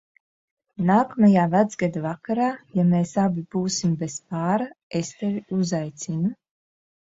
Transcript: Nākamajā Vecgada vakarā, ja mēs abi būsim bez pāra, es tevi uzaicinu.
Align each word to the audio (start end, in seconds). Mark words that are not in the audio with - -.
Nākamajā 0.85 1.43
Vecgada 1.51 2.01
vakarā, 2.05 2.47
ja 2.79 2.87
mēs 2.95 3.13
abi 3.25 3.45
būsim 3.57 3.93
bez 4.01 4.19
pāra, 4.33 4.69
es 5.03 5.15
tevi 5.23 5.47
uzaicinu. 5.63 6.35